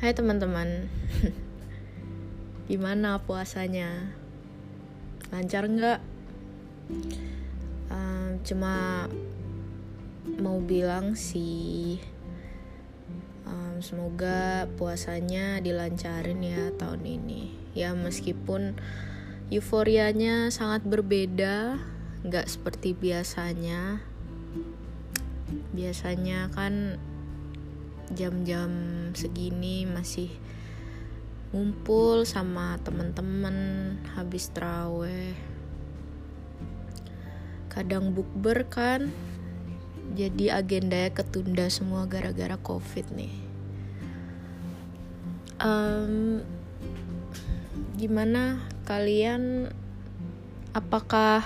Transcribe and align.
Hai 0.00 0.16
teman-teman 0.16 0.88
Gimana 2.72 3.20
puasanya? 3.20 4.16
Lancar 5.28 5.68
nggak? 5.68 6.00
Um, 7.92 8.40
cuma 8.40 9.04
mau 10.40 10.56
bilang 10.64 11.12
sih 11.12 12.00
um, 13.44 13.76
Semoga 13.84 14.72
puasanya 14.80 15.60
dilancarin 15.60 16.48
ya 16.48 16.72
tahun 16.80 17.04
ini 17.04 17.52
Ya 17.76 17.92
meskipun 17.92 18.80
euforianya 19.52 20.48
sangat 20.48 20.80
berbeda 20.88 21.76
nggak 22.24 22.48
seperti 22.48 22.96
biasanya 22.96 24.00
Biasanya 25.76 26.48
kan 26.56 26.96
jam-jam 28.14 28.70
segini 29.14 29.86
masih 29.86 30.30
ngumpul 31.50 32.22
sama 32.26 32.78
temen-temen 32.82 33.56
habis 34.14 34.50
traweh. 34.54 35.34
Kadang 37.70 38.14
bukber 38.14 38.66
kan 38.66 39.10
jadi 40.14 40.58
agendanya 40.58 41.10
ketunda 41.14 41.66
semua 41.70 42.06
gara-gara 42.06 42.58
covid 42.58 43.06
nih. 43.14 43.34
Um, 45.62 46.42
gimana 47.98 48.62
kalian? 48.86 49.70
Apakah 50.70 51.42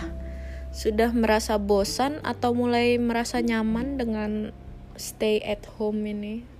sudah 0.68 1.08
merasa 1.16 1.56
bosan 1.56 2.20
atau 2.20 2.52
mulai 2.52 3.00
merasa 3.00 3.40
nyaman 3.40 3.96
dengan 3.96 4.52
stay 5.00 5.40
at 5.40 5.64
home 5.80 6.04
ini 6.04 6.53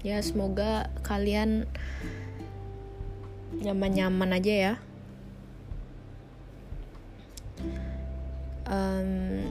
ya 0.00 0.16
semoga 0.24 0.88
kalian 1.04 1.68
nyaman-nyaman 3.60 4.30
aja 4.32 4.54
ya. 4.54 4.74
Um, 8.70 9.50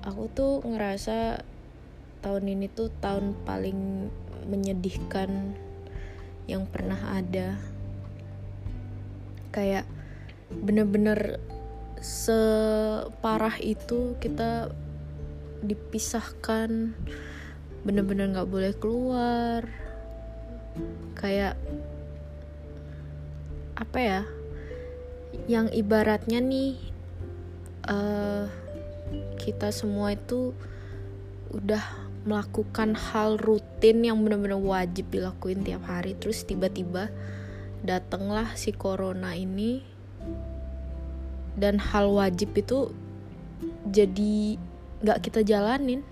aku 0.00 0.32
tuh 0.32 0.64
ngerasa 0.64 1.44
tahun 2.24 2.44
ini 2.56 2.66
tuh 2.72 2.88
tahun 3.04 3.36
paling 3.44 4.08
menyedihkan 4.48 5.54
yang 6.48 6.64
pernah 6.66 6.98
ada. 7.14 7.60
Kayak 9.54 9.86
bener-bener 10.50 11.38
separah 12.00 13.60
itu 13.60 14.16
kita 14.18 14.72
dipisahkan 15.60 16.96
bener-bener 17.84 18.30
nggak 18.32 18.50
boleh 18.50 18.72
keluar. 18.76 19.64
Kayak 21.16 21.56
apa 23.76 23.98
ya 23.98 24.20
yang 25.48 25.72
ibaratnya 25.72 26.42
nih 26.42 26.76
uh, 27.88 28.44
kita 29.40 29.72
semua 29.72 30.12
itu 30.12 30.52
udah 31.50 31.82
melakukan 32.28 32.92
hal 32.92 33.40
rutin 33.40 34.04
yang 34.04 34.20
bener-bener 34.20 34.60
wajib 34.60 35.08
dilakuin 35.08 35.64
tiap 35.64 35.88
hari. 35.88 36.12
Terus 36.14 36.44
tiba-tiba 36.44 37.08
datanglah 37.80 38.52
si 38.60 38.76
corona 38.76 39.32
ini 39.32 39.80
dan 41.56 41.80
hal 41.80 42.12
wajib 42.12 42.52
itu 42.52 42.92
jadi 43.88 44.60
nggak 45.00 45.18
kita 45.24 45.40
jalanin 45.40 46.04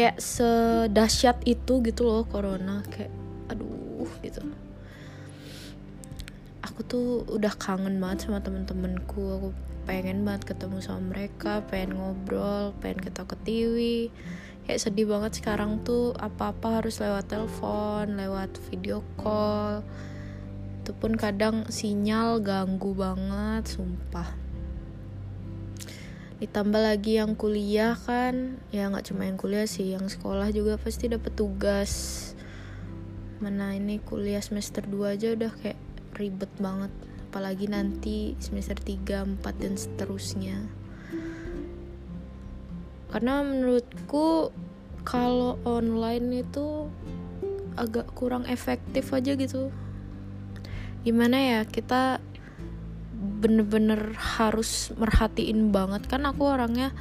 kayak 0.00 0.16
sedahsyat 0.16 1.44
itu 1.44 1.84
gitu 1.84 2.08
loh 2.08 2.24
corona 2.24 2.80
kayak 2.88 3.12
aduh 3.52 4.08
gitu. 4.24 4.40
Aku 6.64 6.80
tuh 6.88 7.28
udah 7.28 7.52
kangen 7.60 8.00
banget 8.00 8.24
sama 8.24 8.40
temen-temenku 8.40 9.20
aku 9.36 9.48
pengen 9.84 10.24
banget 10.24 10.56
ketemu 10.56 10.80
sama 10.80 11.12
mereka 11.12 11.60
pengen 11.68 12.00
ngobrol 12.00 12.72
pengen 12.80 13.04
ketawa 13.04 13.28
ketiwi 13.36 14.08
kayak 14.64 14.80
sedih 14.80 15.04
banget 15.04 15.36
sekarang 15.36 15.84
tuh 15.84 16.16
apa-apa 16.16 16.80
harus 16.80 16.96
lewat 16.96 17.28
telepon 17.28 18.16
lewat 18.16 18.56
video 18.72 19.04
call. 19.20 19.84
Itu 20.80 20.96
pun 20.96 21.12
kadang 21.12 21.68
sinyal 21.68 22.40
ganggu 22.40 22.96
banget 22.96 23.68
sumpah 23.68 24.39
ditambah 26.40 26.80
lagi 26.80 27.20
yang 27.20 27.36
kuliah 27.36 27.94
kan. 27.94 28.56
Ya 28.72 28.88
nggak 28.88 29.12
cuma 29.12 29.28
yang 29.28 29.36
kuliah 29.36 29.68
sih 29.68 29.92
yang 29.92 30.08
sekolah 30.08 30.48
juga 30.50 30.80
pasti 30.80 31.12
dapat 31.12 31.36
tugas. 31.36 31.92
Mana 33.44 33.76
ini 33.76 34.00
kuliah 34.00 34.40
semester 34.40 34.84
2 34.84 35.16
aja 35.16 35.36
udah 35.36 35.52
kayak 35.60 35.80
ribet 36.16 36.50
banget. 36.56 36.92
Apalagi 37.30 37.68
nanti 37.68 38.34
semester 38.40 38.74
3, 38.74 39.38
4 39.38 39.62
dan 39.62 39.76
seterusnya. 39.76 40.56
Karena 43.12 43.44
menurutku 43.44 44.50
kalau 45.04 45.60
online 45.68 46.44
itu 46.44 46.88
agak 47.76 48.12
kurang 48.16 48.48
efektif 48.48 49.12
aja 49.12 49.36
gitu. 49.36 49.68
Gimana 51.04 51.36
ya 51.36 51.60
kita 51.64 52.20
bener-bener 53.40 54.12
harus 54.14 54.92
merhatiin 54.94 55.72
banget. 55.72 56.04
Kan 56.06 56.28
aku 56.28 56.44
orangnya 56.52 56.92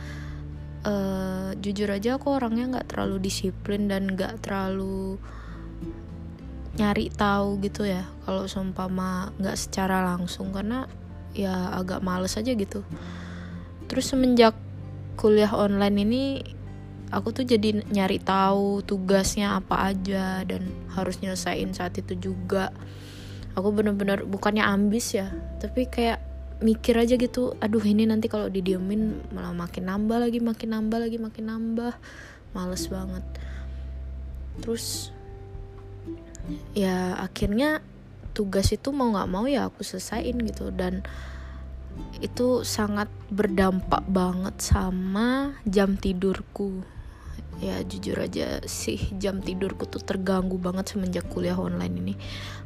uh, 0.88 1.52
jujur 1.60 1.92
aja 1.92 2.16
aku 2.16 2.40
orangnya 2.40 2.80
nggak 2.80 2.96
terlalu 2.96 3.28
disiplin 3.28 3.92
dan 3.92 4.16
nggak 4.16 4.40
terlalu 4.40 5.20
nyari 6.80 7.12
tahu 7.12 7.60
gitu 7.60 7.84
ya 7.84 8.08
kalau 8.24 8.48
seumpama 8.48 9.36
nggak 9.36 9.60
secara 9.60 10.16
langsung. 10.16 10.56
Karena 10.56 10.88
ya 11.36 11.76
agak 11.76 12.00
males 12.00 12.40
aja 12.40 12.56
gitu. 12.56 12.88
Terus 13.92 14.08
semenjak 14.08 14.56
kuliah 15.20 15.52
online 15.52 15.98
ini 16.08 16.24
aku 17.12 17.34
tuh 17.34 17.44
jadi 17.44 17.84
nyari 17.90 18.22
tahu 18.22 18.86
tugasnya 18.86 19.60
apa 19.60 19.92
aja 19.92 20.46
dan 20.48 20.72
harus 20.96 21.20
nyelesain 21.20 21.76
saat 21.76 22.00
itu 22.00 22.16
juga. 22.16 22.72
Aku 23.58 23.76
bener-bener 23.76 24.24
bukannya 24.24 24.64
ambis 24.64 25.18
ya 25.18 25.28
tapi 25.60 25.90
kayak 25.90 26.29
mikir 26.60 27.00
aja 27.00 27.16
gitu 27.16 27.56
aduh 27.64 27.80
ini 27.80 28.04
nanti 28.04 28.28
kalau 28.28 28.52
didiemin 28.52 29.32
malah 29.32 29.56
makin 29.56 29.88
nambah 29.88 30.20
lagi 30.20 30.44
makin 30.44 30.76
nambah 30.76 31.00
lagi 31.00 31.18
makin 31.18 31.46
nambah. 31.48 31.94
Males 32.50 32.90
banget. 32.90 33.26
Terus 34.60 35.14
ya 36.74 37.14
akhirnya 37.22 37.80
tugas 38.34 38.74
itu 38.74 38.90
mau 38.90 39.14
nggak 39.14 39.30
mau 39.30 39.46
ya 39.46 39.70
aku 39.70 39.86
selesaiin 39.86 40.42
gitu. 40.50 40.74
Dan 40.74 41.06
itu 42.20 42.66
sangat 42.68 43.08
berdampak 43.30 44.04
banget 44.10 44.60
sama 44.60 45.56
jam 45.64 45.96
tidurku. 45.96 46.82
Ya 47.60 47.84
jujur 47.84 48.16
aja 48.20 48.64
sih 48.66 48.98
jam 49.20 49.44
tidurku 49.44 49.84
tuh 49.84 50.00
terganggu 50.00 50.56
banget 50.56 50.92
semenjak 50.96 51.28
kuliah 51.30 51.60
online 51.60 51.96
ini. 52.02 52.14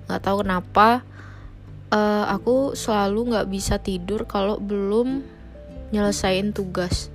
Nggak 0.07 0.21
tahu 0.23 0.47
kenapa 0.47 1.03
uh, 1.93 2.25
aku 2.33 2.73
selalu 2.73 3.33
nggak 3.33 3.47
bisa 3.53 3.77
tidur 3.77 4.25
kalau 4.25 4.57
belum 4.57 5.21
nyelesain 5.93 6.49
tugas. 6.51 7.13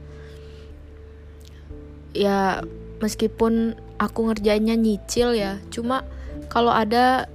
Ya 2.15 2.63
meskipun 3.03 3.75
aku 3.99 4.31
ngerjainnya 4.31 4.79
nyicil 4.79 5.35
ya 5.35 5.59
cuma 5.75 6.07
kalau 6.47 6.71
ada 6.71 7.27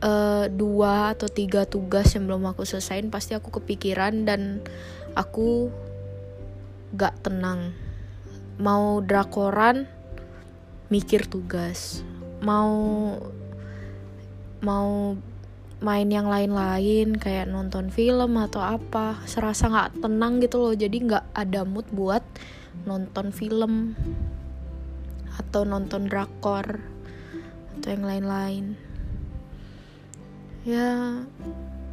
uh, 0.00 0.48
dua 0.48 1.12
atau 1.12 1.28
tiga 1.28 1.68
tugas 1.68 2.16
yang 2.16 2.24
belum 2.24 2.48
aku 2.48 2.64
selesaiin 2.64 3.12
pasti 3.12 3.36
aku 3.36 3.52
kepikiran 3.60 4.24
dan 4.24 4.64
aku 5.12 5.68
gak 6.96 7.20
tenang. 7.20 7.76
Mau 8.58 9.04
drakoran 9.04 9.86
mikir 10.88 11.28
tugas. 11.28 12.02
Mau 12.40 12.74
mau 14.58 15.14
main 15.78 16.10
yang 16.10 16.26
lain-lain 16.26 17.14
kayak 17.14 17.46
nonton 17.46 17.86
film 17.94 18.34
atau 18.34 18.58
apa 18.58 19.22
serasa 19.30 19.70
nggak 19.70 20.02
tenang 20.02 20.42
gitu 20.42 20.58
loh. 20.58 20.74
Jadi 20.74 21.06
nggak 21.06 21.24
ada 21.34 21.62
mood 21.62 21.86
buat 21.94 22.22
nonton 22.82 23.30
film 23.30 23.94
atau 25.38 25.62
nonton 25.62 26.10
drakor 26.10 26.82
atau 27.78 27.88
yang 27.94 28.04
lain-lain. 28.06 28.64
Ya 30.66 31.22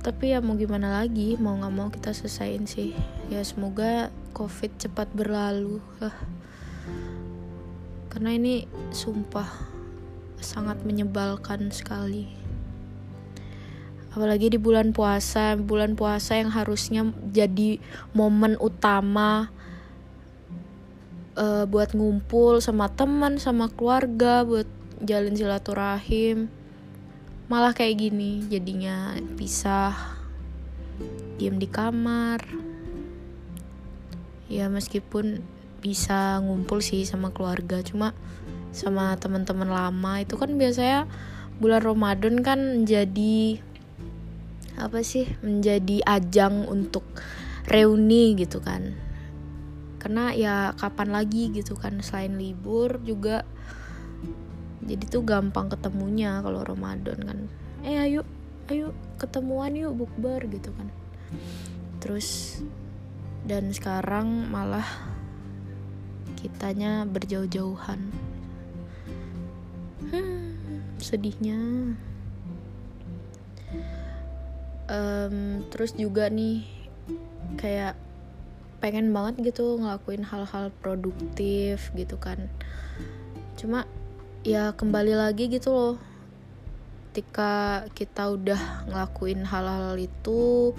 tapi 0.01 0.33
ya 0.33 0.41
mau 0.41 0.57
gimana 0.57 1.01
lagi 1.01 1.33
mau 1.37 1.57
nggak 1.57 1.73
mau 1.73 1.89
kita 1.93 2.09
selesaiin 2.09 2.65
sih. 2.65 2.97
Ya 3.29 3.45
semoga 3.45 4.09
covid 4.33 4.73
cepat 4.81 5.13
berlalu. 5.13 5.77
Karena 8.09 8.33
ini 8.33 8.65
sumpah 8.89 9.49
sangat 10.41 10.81
menyebalkan 10.87 11.69
sekali 11.69 12.44
apalagi 14.15 14.55
di 14.55 14.59
bulan 14.59 14.95
puasa 14.95 15.59
bulan 15.59 15.99
puasa 15.99 16.39
yang 16.39 16.47
harusnya 16.47 17.03
jadi 17.35 17.83
momen 18.15 18.55
utama 18.63 19.51
uh, 21.35 21.67
buat 21.67 21.91
ngumpul 21.91 22.63
sama 22.63 22.89
teman 22.89 23.37
sama 23.37 23.67
keluarga 23.69 24.47
buat 24.47 24.67
jalin 25.03 25.35
silaturahim. 25.35 26.47
Malah 27.45 27.77
kayak 27.77 28.01
gini 28.01 28.41
jadinya 28.49 29.13
pisah 29.37 29.93
diem 31.37 31.59
di 31.61 31.69
kamar. 31.69 32.41
Ya 34.49 34.71
meskipun 34.71 35.43
bisa 35.83 36.41
ngumpul 36.41 36.81
sih 36.81 37.05
sama 37.05 37.29
keluarga 37.29 37.83
cuma 37.85 38.17
sama 38.73 39.13
teman-teman 39.19 39.69
lama. 39.69 40.23
Itu 40.23 40.39
kan 40.41 40.57
biasanya 40.57 41.05
bulan 41.61 41.85
Ramadan 41.85 42.41
kan 42.41 42.81
menjadi 42.81 43.61
apa 44.75 45.01
sih 45.01 45.27
menjadi 45.39 46.03
ajang 46.03 46.67
untuk 46.67 47.03
reuni 47.67 48.35
gitu 48.35 48.59
kan. 48.61 48.95
Karena 49.97 50.35
ya 50.37 50.55
kapan 50.77 51.09
lagi 51.15 51.49
gitu 51.49 51.73
kan 51.73 51.99
selain 52.05 52.37
libur 52.37 53.01
juga 53.01 53.41
jadi 54.85 55.01
tuh 55.09 55.25
gampang 55.25 55.65
ketemunya 55.73 56.45
kalau 56.45 56.61
Ramadan 56.61 57.19
kan. 57.25 57.39
Eh 57.81 57.97
ayo 57.97 58.21
ayo 58.69 58.93
ketemuan 59.17 59.73
yuk 59.73 59.97
bukber 59.97 60.45
gitu 60.45 60.69
kan. 60.77 60.93
Terus 61.97 62.61
dan 63.49 63.73
sekarang 63.73 64.49
malah 64.53 64.85
kitanya 66.37 67.09
berjauh-jauhan. 67.09 68.13
Hmm, 70.05 70.53
sedihnya 71.01 71.57
um, 74.89 75.65
terus 75.69 75.93
juga 75.97 76.29
nih 76.29 76.65
kayak 77.57 77.97
pengen 78.83 79.09
banget 79.15 79.53
gitu 79.53 79.79
ngelakuin 79.81 80.21
hal-hal 80.21 80.69
produktif 80.81 81.89
gitu 81.97 82.19
kan. 82.21 82.49
Cuma 83.57 83.87
ya 84.45 84.75
kembali 84.75 85.15
lagi 85.17 85.49
gitu 85.49 85.73
loh. 85.73 85.95
Ketika 87.09 87.85
kita 87.95 88.27
udah 88.27 88.91
ngelakuin 88.91 89.47
hal-hal 89.47 89.95
itu 89.95 90.75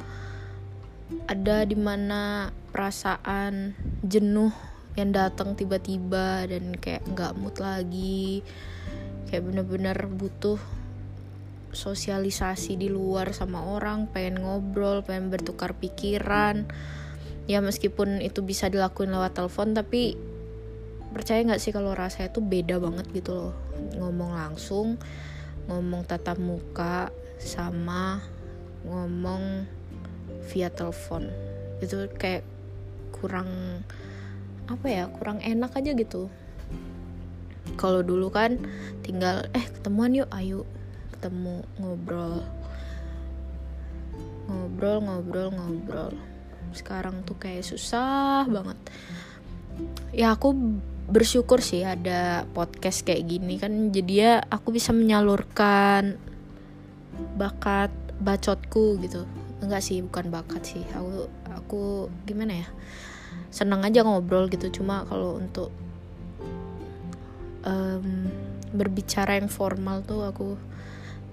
ada 1.25 1.65
di 1.65 1.79
mana 1.79 2.53
perasaan 2.75 3.73
jenuh 4.05 4.53
yang 4.97 5.13
datang 5.13 5.57
tiba-tiba 5.57 6.45
dan 6.49 6.77
kayak 6.77 7.05
nggak 7.09 7.37
mood 7.37 7.57
lagi 7.61 8.41
kayak 9.29 9.45
bener-bener 9.45 9.97
butuh 10.09 10.57
sosialisasi 11.77 12.81
di 12.81 12.89
luar 12.89 13.37
sama 13.37 13.61
orang 13.69 14.09
pengen 14.09 14.41
ngobrol 14.41 15.05
pengen 15.05 15.29
bertukar 15.29 15.77
pikiran. 15.77 16.65
Ya 17.47 17.61
meskipun 17.61 18.25
itu 18.25 18.41
bisa 18.43 18.73
dilakuin 18.73 19.13
lewat 19.13 19.37
telepon 19.37 19.77
tapi 19.77 20.17
percaya 21.13 21.45
nggak 21.45 21.63
sih 21.63 21.71
kalau 21.71 21.93
rasanya 21.93 22.33
tuh 22.33 22.43
beda 22.43 22.81
banget 22.81 23.07
gitu 23.13 23.37
loh? 23.37 23.55
Ngomong 24.01 24.33
langsung 24.33 24.97
ngomong 25.69 26.09
tatap 26.09 26.41
muka 26.41 27.13
sama 27.37 28.25
ngomong 28.89 29.69
via 30.49 30.73
telepon. 30.73 31.29
Itu 31.85 32.09
kayak 32.17 32.43
kurang 33.13 33.83
apa 34.67 34.87
ya 34.91 35.05
kurang 35.13 35.45
enak 35.45 35.77
aja 35.77 35.93
gitu. 35.95 36.33
Kalau 37.77 38.01
dulu 38.01 38.33
kan 38.33 38.59
tinggal 39.05 39.47
eh 39.53 39.63
ketemuan 39.71 40.17
yuk 40.17 40.31
ayo 40.33 40.65
ketemu 41.17 41.65
ngobrol. 41.81 42.45
Ngobrol 44.53 44.99
ngobrol 45.01 45.49
ngobrol. 45.57 46.13
Sekarang 46.77 47.25
tuh 47.25 47.41
kayak 47.41 47.65
susah 47.65 48.45
banget. 48.45 48.77
Ya 50.13 50.37
aku 50.37 50.53
bersyukur 51.09 51.65
sih 51.65 51.81
ada 51.89 52.45
podcast 52.53 53.01
kayak 53.09 53.25
gini 53.25 53.57
kan. 53.57 53.89
Jadi 53.97 54.13
ya 54.13 54.45
aku 54.45 54.77
bisa 54.77 54.93
menyalurkan 54.93 56.21
bakat 57.41 57.89
bacotku 58.21 59.01
gitu. 59.01 59.25
Enggak 59.65 59.81
sih 59.81 60.05
bukan 60.05 60.29
bakat 60.29 60.69
sih. 60.69 60.85
Aku 60.93 61.33
aku 61.49 61.83
gimana 62.29 62.61
ya? 62.61 62.69
Senang 63.49 63.81
aja 63.89 64.05
ngobrol 64.05 64.53
gitu. 64.53 64.69
Cuma 64.69 65.09
kalau 65.09 65.41
untuk 65.41 65.73
um, 67.65 68.29
berbicara 68.77 69.41
yang 69.41 69.49
formal 69.49 70.05
tuh 70.05 70.29
aku 70.29 70.61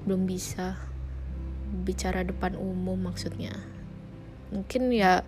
belum 0.04 0.28
bisa 0.28 0.76
bicara 1.84 2.22
depan 2.22 2.54
umum 2.60 3.10
maksudnya 3.10 3.56
mungkin 4.54 4.94
ya 4.94 5.26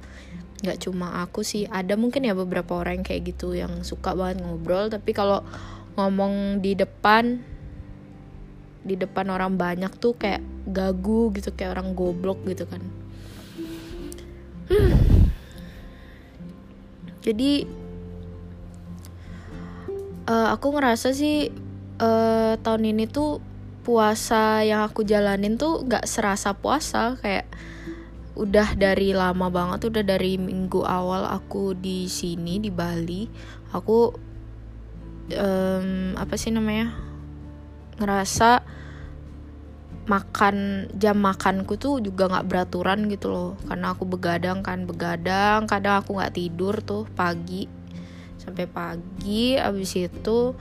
nggak 0.62 0.82
cuma 0.86 1.26
aku 1.26 1.42
sih 1.42 1.66
ada 1.68 1.98
mungkin 1.98 2.24
ya 2.24 2.38
beberapa 2.38 2.78
orang 2.80 3.02
yang 3.02 3.06
kayak 3.06 3.22
gitu 3.36 3.58
yang 3.58 3.82
suka 3.82 4.14
banget 4.14 4.46
ngobrol 4.46 4.88
tapi 4.88 5.12
kalau 5.12 5.42
ngomong 5.98 6.62
di 6.62 6.78
depan 6.78 7.42
di 8.86 8.94
depan 8.94 9.34
orang 9.34 9.58
banyak 9.58 9.90
tuh 9.98 10.14
kayak 10.14 10.46
gagu 10.70 11.34
gitu 11.34 11.50
kayak 11.52 11.74
orang 11.74 11.98
goblok 11.98 12.38
gitu 12.46 12.70
kan 12.70 12.82
hmm. 14.70 14.94
jadi 17.26 17.66
uh, 20.30 20.54
aku 20.54 20.68
ngerasa 20.78 21.18
sih 21.18 21.50
uh, 22.02 22.54
tahun 22.62 22.94
ini 22.94 23.10
tuh 23.10 23.42
puasa 23.86 24.66
yang 24.66 24.82
aku 24.82 25.06
jalanin 25.06 25.62
tuh 25.62 25.86
nggak 25.86 26.10
serasa 26.10 26.58
puasa 26.58 27.14
kayak 27.22 27.46
udah 28.36 28.76
dari 28.76 29.16
lama 29.16 29.48
banget 29.48 29.88
udah 29.88 30.04
dari 30.04 30.36
minggu 30.36 30.84
awal 30.84 31.24
aku 31.30 31.78
di 31.78 32.10
sini 32.10 32.60
di 32.60 32.74
Bali 32.74 33.30
aku 33.72 34.12
um, 35.32 36.18
apa 36.20 36.36
sih 36.36 36.52
namanya 36.52 36.92
ngerasa 37.96 38.66
makan 40.06 40.86
jam 41.00 41.18
makanku 41.18 41.80
tuh 41.82 41.98
juga 41.98 42.30
nggak 42.30 42.46
beraturan 42.46 43.10
gitu 43.10 43.32
loh 43.32 43.52
karena 43.66 43.96
aku 43.96 44.06
begadang 44.06 44.62
kan 44.62 44.86
begadang 44.86 45.66
kadang 45.66 46.04
aku 46.04 46.20
nggak 46.20 46.36
tidur 46.36 46.78
tuh 46.84 47.10
pagi 47.18 47.66
sampai 48.38 48.70
pagi 48.70 49.58
abis 49.58 49.98
itu 49.98 50.54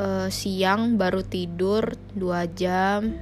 uh, 0.00 0.28
siang 0.28 0.96
baru 1.00 1.24
tidur 1.24 1.96
dua 2.12 2.48
jam 2.48 3.16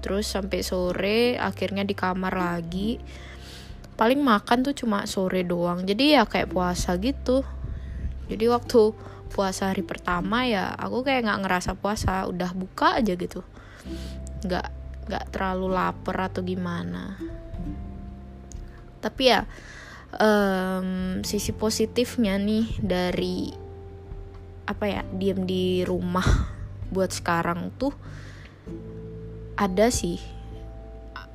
terus 0.00 0.32
sampai 0.32 0.64
sore 0.64 1.36
akhirnya 1.36 1.84
di 1.84 1.92
kamar 1.92 2.32
lagi. 2.32 2.96
Paling 4.00 4.24
makan 4.24 4.64
tuh 4.64 4.72
cuma 4.72 5.04
sore 5.04 5.44
doang 5.44 5.84
jadi 5.84 6.20
ya 6.20 6.22
kayak 6.24 6.56
puasa 6.56 6.96
gitu. 6.96 7.44
Jadi 8.32 8.44
waktu 8.48 8.96
puasa 9.30 9.70
hari 9.70 9.84
pertama 9.84 10.48
ya 10.48 10.72
aku 10.72 11.04
kayak 11.04 11.28
nggak 11.28 11.40
ngerasa 11.44 11.76
puasa 11.76 12.24
udah 12.26 12.50
buka 12.56 12.96
aja 12.96 13.12
gitu. 13.12 13.44
Nggak 14.40 14.66
nggak 15.04 15.24
terlalu 15.36 15.68
lapar 15.68 16.32
atau 16.32 16.40
gimana. 16.40 17.20
Tapi 19.04 19.22
ya 19.28 19.44
um, 20.16 21.20
sisi 21.20 21.52
positifnya 21.52 22.40
nih 22.40 22.80
dari 22.80 23.69
apa 24.70 24.86
ya 24.86 25.02
diem 25.10 25.42
di 25.42 25.82
rumah 25.82 26.24
buat 26.94 27.10
sekarang 27.10 27.74
tuh 27.74 27.90
ada 29.58 29.90
sih. 29.90 30.22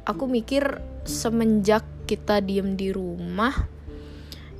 Aku 0.07 0.31
mikir 0.31 0.79
semenjak 1.03 1.83
kita 2.07 2.39
diem 2.39 2.79
di 2.79 2.95
rumah 2.95 3.51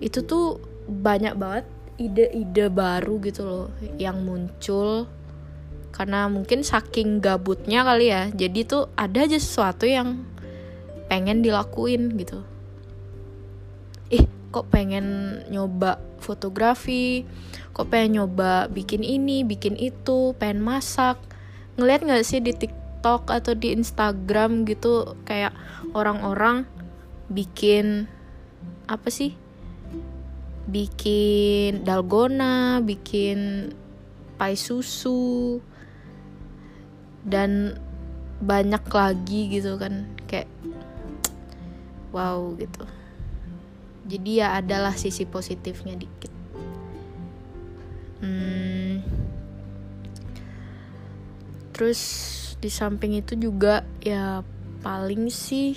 itu 0.04 0.20
tuh 0.28 0.60
banyak 0.92 1.40
banget 1.40 1.66
ide-ide 1.96 2.68
baru 2.68 3.24
gitu 3.24 3.42
loh 3.48 3.68
yang 3.96 4.20
muncul. 4.28 5.08
Karena 5.96 6.28
mungkin 6.28 6.60
saking 6.60 7.24
gabutnya 7.24 7.88
kali 7.88 8.12
ya 8.12 8.28
jadi 8.36 8.68
tuh 8.68 8.92
ada 9.00 9.24
aja 9.24 9.40
sesuatu 9.40 9.88
yang 9.88 10.28
pengen 11.08 11.40
dilakuin 11.40 12.20
gitu 12.20 12.44
kok 14.56 14.72
pengen 14.72 15.38
nyoba 15.52 16.00
fotografi 16.24 17.28
kok 17.76 17.92
pengen 17.92 18.24
nyoba 18.24 18.72
bikin 18.72 19.04
ini 19.04 19.44
bikin 19.44 19.76
itu 19.76 20.32
pengen 20.40 20.64
masak. 20.64 21.20
Ngeliat 21.76 22.08
nggak 22.08 22.24
sih 22.24 22.40
di 22.40 22.56
tik 22.56 22.86
TikTok 23.06 23.30
atau 23.30 23.54
di 23.54 23.70
Instagram 23.70 24.66
gitu 24.66 25.14
kayak 25.30 25.54
orang-orang 25.94 26.66
bikin 27.30 28.10
apa 28.90 29.14
sih? 29.14 29.38
Bikin 30.66 31.86
dalgona 31.86 32.82
bikin 32.82 33.70
pai 34.42 34.58
susu 34.58 35.62
dan 37.22 37.78
banyak 38.42 38.82
lagi 38.90 39.54
gitu 39.54 39.78
kan 39.78 40.10
kayak 40.26 40.50
wow 42.10 42.58
gitu 42.58 42.90
jadi 44.06 44.32
ya 44.46 44.48
adalah 44.62 44.94
sisi 44.94 45.26
positifnya 45.26 45.98
dikit. 45.98 46.30
Hmm, 48.22 49.02
terus 51.74 52.02
di 52.62 52.70
samping 52.70 53.18
itu 53.20 53.36
juga 53.36 53.84
ya 54.02 54.46
paling 54.82 55.28
sih 55.30 55.76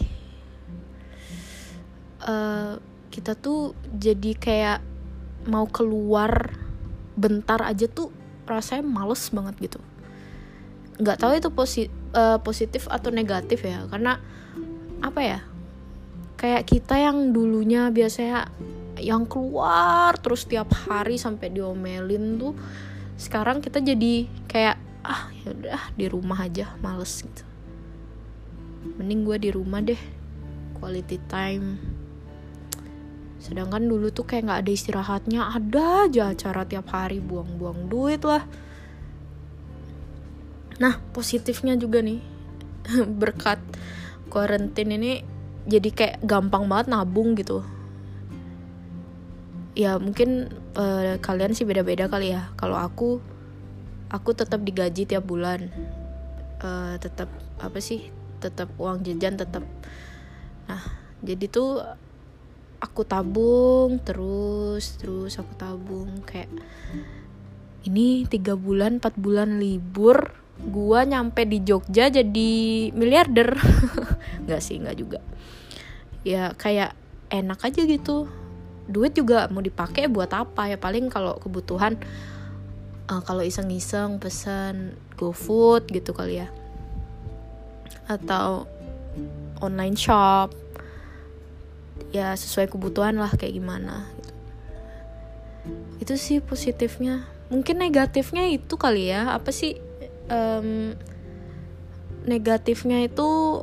uh, 2.25 2.76
kita 3.08 3.32
tuh 3.35 3.73
jadi 3.97 4.32
kayak 4.37 4.78
mau 5.49 5.64
keluar 5.66 6.52
bentar 7.18 7.64
aja 7.64 7.88
tuh 7.88 8.12
rasanya 8.44 8.85
males 8.85 9.25
banget 9.32 9.73
gitu. 9.73 9.80
Nggak 11.00 11.18
tahu 11.18 11.32
itu 11.35 11.49
posi 11.50 11.82
uh, 12.12 12.38
positif 12.44 12.87
atau 12.92 13.08
negatif 13.08 13.64
ya 13.64 13.88
karena 13.88 14.20
apa 15.00 15.20
ya 15.25 15.40
kayak 16.38 16.71
kita 16.71 16.95
yang 16.95 17.35
dulunya 17.35 17.90
biasanya 17.90 18.47
yang 19.02 19.26
keluar 19.26 20.14
terus 20.23 20.47
tiap 20.47 20.71
hari 20.71 21.18
sampai 21.18 21.50
diomelin 21.50 22.38
tuh 22.38 22.54
sekarang 23.18 23.59
kita 23.59 23.83
jadi 23.83 24.30
kayak 24.47 24.78
ah 25.02 25.30
ya 25.42 25.50
udah 25.50 25.83
di 25.99 26.07
rumah 26.07 26.47
aja 26.47 26.78
males 26.78 27.11
gitu. 27.26 27.42
Mending 28.99 29.26
gue 29.26 29.37
di 29.42 29.50
rumah 29.50 29.83
deh 29.83 29.99
quality 30.78 31.18
time. 31.26 31.78
Sedangkan 33.42 33.90
dulu 33.90 34.14
tuh 34.14 34.23
kayak 34.23 34.47
nggak 34.47 34.61
ada 34.62 34.71
istirahatnya 34.71 35.40
ada 35.50 36.07
aja 36.07 36.30
acara 36.30 36.62
tiap 36.62 36.95
hari 36.95 37.18
buang-buang 37.18 37.90
duit 37.90 38.23
lah. 38.23 38.47
Nah 40.78 41.02
positifnya 41.11 41.75
juga 41.75 41.99
nih 41.99 42.23
berkat 43.21 43.59
quarantine 44.30 44.95
ini 44.95 45.12
jadi 45.69 45.89
kayak 45.93 46.17
gampang 46.25 46.65
banget 46.65 46.89
nabung 46.89 47.37
gitu. 47.37 47.61
Ya 49.77 50.01
mungkin 50.01 50.49
uh, 50.75 51.21
kalian 51.21 51.53
sih 51.53 51.69
beda-beda 51.69 52.09
kali 52.09 52.33
ya. 52.33 52.49
Kalau 52.57 52.81
aku 52.81 53.21
aku 54.09 54.31
tetap 54.33 54.65
digaji 54.65 55.05
tiap 55.05 55.29
bulan. 55.29 55.69
Uh, 56.59 56.99
tetap 56.99 57.31
apa 57.63 57.79
sih 57.79 58.09
tetap 58.41 58.73
uang 58.81 59.05
jajan 59.05 59.37
tetap. 59.37 59.63
Nah 60.67 60.83
jadi 61.21 61.47
tuh 61.47 61.85
aku 62.81 63.05
tabung 63.05 64.01
terus 64.01 64.97
terus 64.97 65.37
aku 65.37 65.53
tabung. 65.61 66.25
Kayak 66.25 66.49
ini 67.85 68.25
tiga 68.25 68.57
bulan 68.57 68.99
empat 68.99 69.21
bulan 69.21 69.61
libur 69.61 70.33
gua 70.59 71.07
nyampe 71.07 71.45
di 71.45 71.61
Jogja 71.61 72.09
jadi 72.09 72.51
miliarder. 72.97 73.53
Nggak 74.49 74.63
sih 74.65 74.81
nggak 74.81 74.97
juga 74.97 75.21
ya 76.28 76.52
kayak 76.52 76.92
enak 77.32 77.64
aja 77.64 77.80
gitu. 77.88 78.28
Duit 78.88 79.16
juga 79.16 79.49
mau 79.49 79.64
dipakai 79.64 80.12
buat 80.12 80.28
apa 80.37 80.68
ya? 80.68 80.76
Paling 80.76 81.08
kalau 81.08 81.40
kebutuhan 81.40 81.97
uh, 83.08 83.20
kalau 83.25 83.40
iseng-iseng 83.40 84.20
pesan 84.20 84.97
GoFood 85.16 85.88
gitu 85.88 86.12
kali 86.12 86.44
ya. 86.44 86.49
Atau 88.04 88.68
online 89.64 89.97
shop. 89.97 90.52
Ya 92.12 92.32
sesuai 92.32 92.73
kebutuhan 92.73 93.20
lah 93.20 93.28
kayak 93.37 93.52
gimana 93.52 94.08
gitu. 94.16 94.32
itu 96.00 96.14
sih 96.16 96.38
positifnya. 96.40 97.28
Mungkin 97.52 97.80
negatifnya 97.80 98.49
itu 98.49 98.80
kali 98.80 99.12
ya. 99.12 99.37
Apa 99.37 99.52
sih 99.52 99.76
um, 100.32 100.97
negatifnya 102.25 103.04
itu 103.04 103.61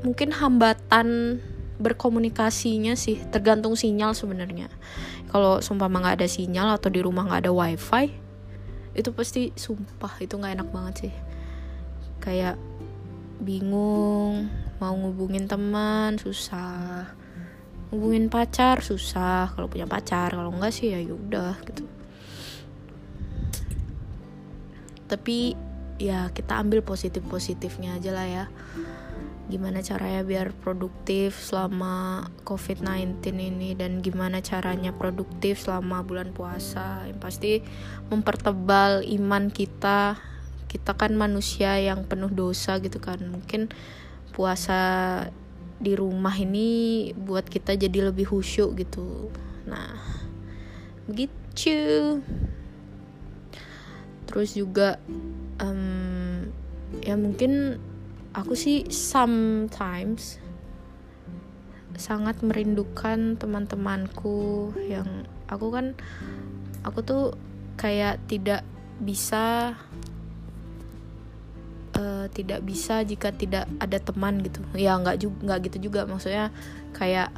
mungkin 0.00 0.32
hambatan 0.32 1.40
berkomunikasinya 1.80 2.98
sih 2.98 3.20
tergantung 3.32 3.78
sinyal 3.78 4.12
sebenarnya. 4.12 4.68
Kalau 5.32 5.64
sumpah 5.64 5.88
nggak 5.88 6.20
ada 6.20 6.28
sinyal 6.28 6.76
atau 6.76 6.92
di 6.92 7.00
rumah 7.00 7.24
nggak 7.24 7.48
ada 7.48 7.52
wifi 7.52 8.12
itu 8.92 9.08
pasti 9.16 9.48
sumpah 9.56 10.20
itu 10.20 10.36
nggak 10.36 10.60
enak 10.60 10.68
banget 10.68 10.94
sih. 11.08 11.14
Kayak 12.20 12.60
bingung 13.40 14.52
mau 14.76 14.92
ngubungin 14.92 15.48
teman 15.48 16.20
susah. 16.20 17.08
Hubungin 17.88 18.28
pacar 18.28 18.84
susah. 18.84 19.52
Kalau 19.56 19.68
punya 19.68 19.88
pacar 19.88 20.32
kalau 20.32 20.52
enggak 20.52 20.72
sih 20.76 20.92
ya 20.92 21.00
yaudah 21.00 21.56
gitu. 21.64 21.88
Tapi 25.08 25.56
ya 26.00 26.32
kita 26.32 26.58
ambil 26.58 26.82
positif 26.82 27.22
positifnya 27.28 27.94
aja 28.00 28.10
lah 28.10 28.26
ya 28.26 28.44
gimana 29.52 29.84
caranya 29.84 30.24
biar 30.24 30.56
produktif 30.56 31.36
selama 31.36 32.24
COVID-19 32.48 33.20
ini 33.36 33.76
dan 33.76 34.00
gimana 34.00 34.40
caranya 34.40 34.96
produktif 34.96 35.60
selama 35.60 36.00
bulan 36.00 36.32
puasa. 36.32 37.04
Yang 37.04 37.20
pasti 37.20 37.52
mempertebal 38.08 39.04
iman 39.04 39.52
kita. 39.52 40.16
Kita 40.72 40.96
kan 40.96 41.12
manusia 41.12 41.76
yang 41.76 42.08
penuh 42.08 42.32
dosa 42.32 42.80
gitu 42.80 42.96
kan. 42.96 43.20
Mungkin 43.20 43.68
puasa 44.32 44.80
di 45.76 45.92
rumah 45.92 46.32
ini 46.32 47.12
buat 47.12 47.44
kita 47.44 47.76
jadi 47.76 48.08
lebih 48.08 48.32
khusyuk 48.32 48.80
gitu. 48.80 49.28
Nah 49.68 50.00
begitu. 51.04 52.16
Terus 54.24 54.56
juga 54.56 54.96
um, 55.60 56.48
ya 57.04 57.20
mungkin 57.20 57.76
aku 58.32 58.56
sih 58.56 58.88
sometimes 58.88 60.40
sangat 61.96 62.40
merindukan 62.40 63.36
teman-temanku 63.36 64.72
yang 64.88 65.28
aku 65.46 65.68
kan 65.68 65.86
aku 66.82 67.04
tuh 67.04 67.24
kayak 67.76 68.16
tidak 68.26 68.64
bisa 68.96 69.76
uh, 71.96 72.26
tidak 72.32 72.64
bisa 72.64 73.04
jika 73.04 73.30
tidak 73.34 73.68
ada 73.76 74.00
teman 74.00 74.40
gitu. 74.40 74.64
Ya 74.72 74.96
nggak 74.96 75.20
juga 75.20 75.38
nggak 75.44 75.60
gitu 75.68 75.78
juga. 75.90 76.08
Maksudnya 76.08 76.48
kayak 76.96 77.34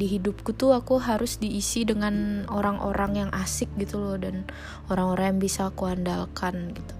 di 0.00 0.08
hidupku 0.08 0.56
tuh 0.56 0.72
aku 0.72 0.96
harus 0.96 1.36
diisi 1.36 1.84
dengan 1.84 2.46
orang-orang 2.48 3.26
yang 3.26 3.30
asik 3.36 3.68
gitu 3.76 4.00
loh 4.00 4.16
dan 4.16 4.48
orang-orang 4.88 5.36
yang 5.36 5.40
bisa 5.44 5.68
aku 5.68 5.92
andalkan 5.92 6.72
gitu 6.72 6.99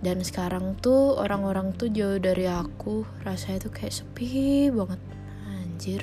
dan 0.00 0.24
sekarang 0.24 0.80
tuh 0.80 1.20
orang-orang 1.20 1.76
tuh 1.76 1.92
jauh 1.92 2.16
dari 2.16 2.48
aku 2.48 3.04
rasanya 3.20 3.68
tuh 3.68 3.72
kayak 3.72 3.92
sepi 3.92 4.72
banget. 4.72 5.00
Anjir. 5.44 6.02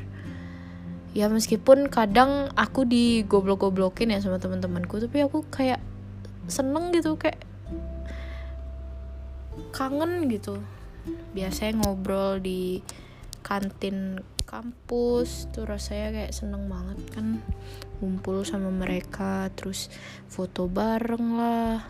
Ya 1.17 1.25
meskipun 1.33 1.89
kadang 1.89 2.53
aku 2.53 2.85
digoblok-goblokin 2.85 4.13
ya 4.13 4.21
sama 4.21 4.37
teman-temanku 4.37 5.01
tapi 5.01 5.25
aku 5.25 5.41
kayak 5.49 5.81
seneng 6.45 6.93
gitu 6.93 7.17
kayak 7.17 7.41
kangen 9.73 10.29
gitu. 10.29 10.61
Biasanya 11.33 11.81
ngobrol 11.81 12.37
di 12.37 12.85
kantin 13.41 14.21
kampus 14.45 15.49
tuh 15.49 15.65
rasanya 15.65 16.21
kayak 16.21 16.33
seneng 16.37 16.69
banget 16.69 17.01
kan. 17.17 17.41
Ngumpul 17.97 18.45
sama 18.45 18.69
mereka 18.69 19.49
terus 19.57 19.89
foto 20.29 20.69
bareng 20.69 21.33
lah 21.33 21.81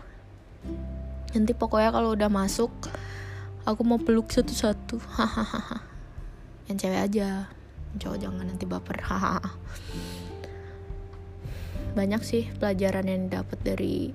nanti 1.36 1.52
pokoknya 1.52 1.90
kalau 1.92 2.16
udah 2.16 2.30
masuk 2.32 2.72
aku 3.68 3.84
mau 3.84 4.00
peluk 4.00 4.32
satu-satu. 4.32 4.96
Hahaha. 5.16 5.84
Yang 6.72 6.76
cewek 6.88 7.00
aja. 7.04 7.28
Cowok 8.00 8.18
jangan 8.20 8.44
nanti 8.48 8.64
baper. 8.64 8.98
Hahaha. 9.04 9.52
Banyak 11.92 12.22
sih 12.24 12.48
pelajaran 12.56 13.08
yang 13.08 13.28
dapat 13.28 13.58
dari 13.60 14.12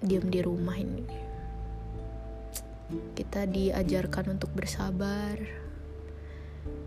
diem 0.00 0.26
di 0.32 0.40
rumah 0.40 0.76
ini. 0.80 1.04
Kita 3.16 3.48
diajarkan 3.48 4.36
untuk 4.36 4.52
bersabar, 4.52 5.40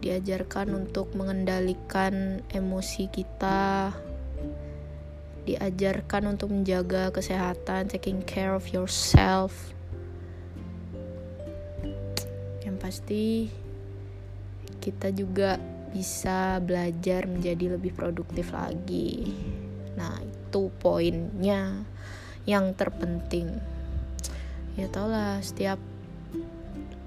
diajarkan 0.05 0.85
untuk 0.85 1.09
mengendalikan 1.17 2.45
emosi 2.53 3.09
kita, 3.09 3.89
diajarkan 5.45 6.35
untuk 6.35 6.49
menjaga 6.49 7.13
kesehatan, 7.13 7.87
taking 7.87 8.25
care 8.25 8.51
of 8.51 8.65
yourself. 8.73 9.53
Yang 12.65 12.77
pasti, 12.81 13.25
kita 14.81 15.13
juga 15.13 15.61
bisa 15.93 16.57
belajar 16.59 17.29
menjadi 17.29 17.77
lebih 17.77 17.93
produktif 17.93 18.51
lagi. 18.51 19.31
Nah, 19.95 20.19
itu 20.25 20.73
poinnya 20.81 21.85
yang 22.49 22.73
terpenting. 22.73 23.61
Ya 24.75 24.91
tau 24.91 25.07
lah, 25.07 25.39
setiap 25.39 25.79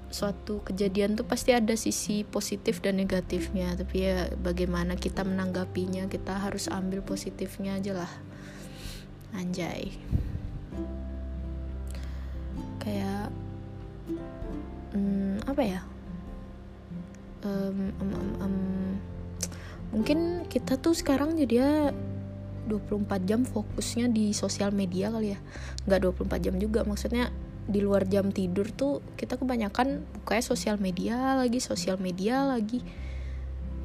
suatu 0.09 0.65
kejadian 0.65 1.13
tuh 1.13 1.25
pasti 1.27 1.53
ada 1.53 1.77
sisi 1.77 2.25
positif 2.25 2.81
dan 2.81 2.97
negatifnya 2.97 3.77
tapi 3.77 4.09
ya 4.09 4.33
bagaimana 4.41 4.97
kita 4.97 5.21
menanggapinya 5.21 6.09
kita 6.09 6.33
harus 6.33 6.65
ambil 6.65 7.05
positifnya 7.05 7.77
aja 7.77 7.93
lah 7.93 8.11
anjay. 9.35 9.93
Kayak 12.79 13.29
hmm, 14.95 15.43
apa 15.45 15.61
ya? 15.61 15.81
Um, 17.39 17.95
um, 18.03 18.11
um, 18.11 18.29
um, 18.43 18.55
mungkin 19.95 20.43
kita 20.51 20.75
tuh 20.75 20.91
sekarang 20.91 21.39
jadi 21.39 21.55
ya 21.63 21.73
24 22.69 23.25
jam 23.25 23.41
fokusnya 23.47 24.11
di 24.13 24.31
sosial 24.35 24.69
media 24.69 25.09
kali 25.09 25.33
ya. 25.33 25.39
Nggak 25.89 25.99
24 26.29 26.45
jam 26.45 26.55
juga 26.61 26.85
maksudnya 26.85 27.33
di 27.69 27.85
luar 27.85 28.05
jam 28.09 28.33
tidur 28.33 28.65
tuh 28.73 29.05
kita 29.13 29.37
kebanyakan 29.37 30.01
bukanya 30.21 30.43
sosial 30.45 30.81
media 30.81 31.37
lagi 31.37 31.61
sosial 31.61 31.97
media 32.01 32.45
lagi. 32.45 32.81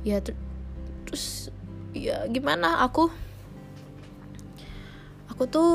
Ya 0.05 0.21
ter 0.21 0.37
terus 1.05 1.49
ya 1.95 2.27
gimana 2.29 2.85
aku 2.85 3.13
aku 5.45 5.53
tuh 5.61 5.73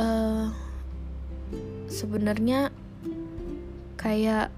uh, 0.00 0.48
sebenarnya 1.92 2.72
kayak 4.00 4.48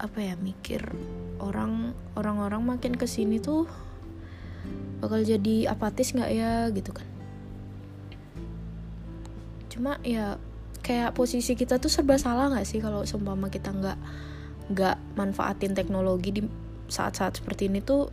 apa 0.00 0.18
ya 0.24 0.40
mikir 0.40 0.80
orang 1.36 1.92
orang-orang 2.16 2.64
makin 2.64 2.96
ke 2.96 3.04
sini 3.04 3.44
tuh 3.44 3.68
bakal 5.04 5.20
jadi 5.20 5.68
apatis 5.68 6.16
nggak 6.16 6.32
ya 6.32 6.72
gitu 6.72 6.96
kan. 6.96 7.04
Cuma 9.68 10.00
ya 10.00 10.40
kayak 10.80 11.12
posisi 11.12 11.52
kita 11.52 11.76
tuh 11.76 11.92
serba 11.92 12.16
salah 12.16 12.48
nggak 12.48 12.64
sih 12.64 12.80
kalau 12.80 13.04
seumpama 13.04 13.52
kita 13.52 13.68
nggak 13.68 14.00
nggak 14.72 14.96
manfaatin 15.12 15.76
teknologi 15.76 16.40
di 16.40 16.42
saat-saat 16.88 17.36
seperti 17.44 17.68
ini 17.68 17.84
tuh 17.84 18.08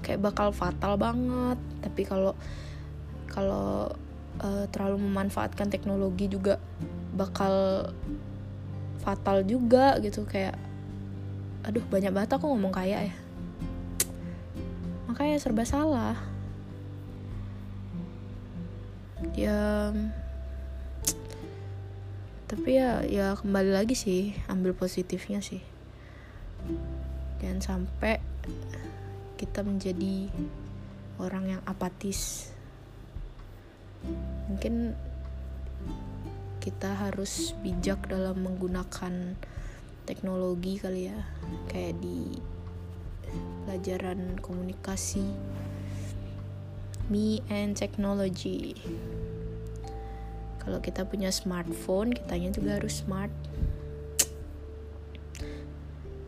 kayak 0.00 0.24
bakal 0.24 0.56
fatal 0.56 0.96
banget. 0.96 1.60
Tapi 1.84 2.00
kalau 2.08 2.32
kalau 3.32 3.88
uh, 4.44 4.64
terlalu 4.68 5.00
memanfaatkan 5.00 5.72
teknologi 5.72 6.28
juga 6.28 6.60
bakal 7.16 7.88
fatal 9.02 9.42
juga 9.42 9.98
gitu 9.98 10.22
kayak 10.28 10.54
aduh 11.66 11.82
banyak 11.90 12.12
banget 12.12 12.30
aku 12.36 12.46
ngomong 12.52 12.70
kayak 12.70 13.10
ya. 13.10 13.14
Makanya 15.10 15.40
serba 15.40 15.64
salah. 15.64 16.16
Ya 19.32 19.90
tapi 22.52 22.76
ya 22.76 23.00
ya 23.08 23.32
kembali 23.32 23.72
lagi 23.72 23.96
sih 23.96 24.36
ambil 24.44 24.76
positifnya 24.76 25.40
sih. 25.40 25.64
Jangan 27.40 27.60
sampai 27.64 28.20
kita 29.40 29.64
menjadi 29.64 30.30
orang 31.18 31.58
yang 31.58 31.62
apatis 31.64 32.51
mungkin 34.50 34.94
kita 36.62 36.94
harus 36.94 37.58
bijak 37.58 38.06
dalam 38.06 38.46
menggunakan 38.46 39.34
teknologi 40.06 40.78
kali 40.78 41.10
ya. 41.10 41.18
Kayak 41.66 41.98
di 41.98 42.38
pelajaran 43.66 44.38
komunikasi. 44.38 45.26
Me 47.10 47.42
and 47.50 47.74
technology. 47.74 48.78
Kalau 50.62 50.78
kita 50.78 51.02
punya 51.02 51.34
smartphone 51.34 52.14
kitanya 52.14 52.54
juga 52.54 52.78
harus 52.78 53.02
smart. 53.02 53.34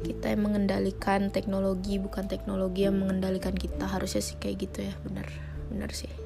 Kita 0.03 0.35
yang 0.35 0.51
mengendalikan 0.51 1.31
teknologi 1.31 2.03
bukan 2.03 2.27
teknologi 2.27 2.91
yang 2.91 2.99
mengendalikan 2.99 3.55
kita. 3.55 3.87
Harusnya 3.87 4.21
sih 4.21 4.35
kayak 4.43 4.67
gitu 4.67 4.91
ya. 4.91 4.95
Benar 5.07 5.31
benar 5.71 5.95
sih 5.95 6.24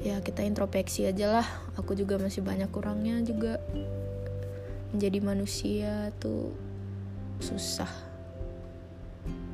ya 0.00 0.20
kita 0.24 0.44
introspeksi 0.44 1.08
aja 1.08 1.40
lah. 1.40 1.46
Aku 1.76 1.92
juga 1.96 2.16
masih 2.16 2.40
banyak 2.40 2.68
kurangnya 2.72 3.20
juga. 3.24 3.60
Menjadi 4.90 5.18
manusia 5.22 6.10
tuh 6.18 6.50
susah. 7.40 7.90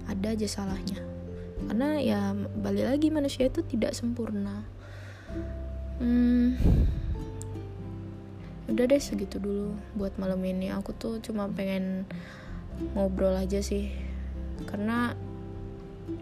Ada 0.06 0.38
aja 0.38 0.46
salahnya. 0.48 1.02
Karena 1.66 1.98
ya 1.98 2.20
balik 2.62 2.86
lagi 2.86 3.08
manusia 3.10 3.50
itu 3.50 3.60
tidak 3.66 3.92
sempurna. 3.96 4.62
Hmm, 5.96 6.60
udah 8.68 8.84
deh 8.84 9.00
segitu 9.00 9.40
dulu 9.40 9.74
buat 9.96 10.14
malam 10.20 10.40
ini. 10.44 10.70
Aku 10.70 10.92
tuh 10.94 11.18
cuma 11.24 11.48
pengen 11.50 12.06
ngobrol 12.94 13.34
aja 13.34 13.58
sih. 13.64 13.90
Karena 14.68 15.16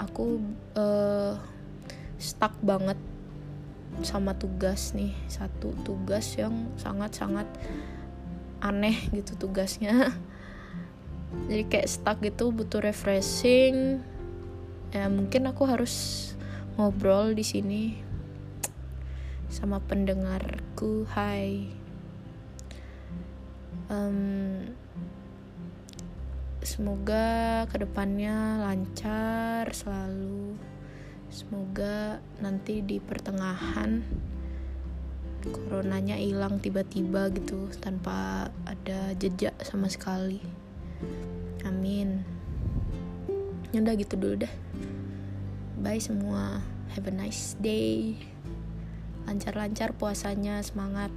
aku 0.01 0.41
uh, 0.79 1.37
stuck 2.17 2.57
banget 2.65 2.97
sama 4.05 4.37
tugas 4.37 4.93
nih 4.93 5.17
satu 5.27 5.73
tugas 5.83 6.37
yang 6.37 6.71
sangat-sangat 6.79 7.49
aneh 8.61 8.97
gitu 9.13 9.37
tugasnya. 9.37 10.13
Jadi 11.51 11.65
kayak 11.67 11.91
stuck 11.91 12.23
gitu 12.23 12.55
butuh 12.55 12.81
refreshing. 12.81 14.01
Ya 14.95 15.11
mungkin 15.11 15.51
aku 15.51 15.67
harus 15.67 15.95
ngobrol 16.79 17.35
di 17.35 17.43
sini 17.43 17.83
sama 19.51 19.83
pendengarku 19.83 21.07
hai. 21.11 21.69
Um, 23.91 24.73
semoga 26.65 27.69
ke 27.69 27.77
depannya 27.77 28.65
lancar 28.65 29.69
selalu 29.77 30.57
semoga 31.35 32.23
nanti 32.39 32.79
di 32.79 33.03
pertengahan 33.03 34.07
coronanya 35.45 36.17
hilang 36.17 36.63
tiba-tiba 36.63 37.29
gitu 37.35 37.69
tanpa 37.83 38.49
ada 38.65 39.13
jejak 39.19 39.53
sama 39.61 39.91
sekali. 39.91 40.41
Amin. 41.67 42.23
Ya 43.75 43.83
udah 43.83 43.99
gitu 43.99 44.15
dulu 44.17 44.47
deh. 44.47 44.55
Bye 45.83 46.01
semua. 46.01 46.63
Have 46.95 47.11
a 47.11 47.13
nice 47.13 47.59
day. 47.59 48.17
Lancar-lancar 49.27 49.93
puasanya 49.99 50.63
semangat 50.63 51.11